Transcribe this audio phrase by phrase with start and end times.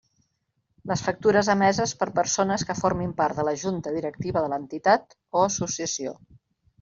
[0.91, 5.45] Les factures emeses per persones que formin part de la Junta directiva de l'entitat o
[5.51, 6.15] associació.